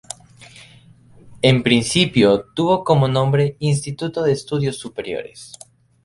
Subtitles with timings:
[1.43, 5.53] En principio tuvo como nombre "Instituto de Estudios Superiores.